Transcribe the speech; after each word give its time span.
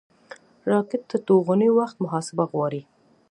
راکټ 0.71 1.01
د 1.11 1.13
توغونې 1.27 1.69
وخت 1.77 1.95
محاسبه 2.03 2.43
غواړي 2.51 2.81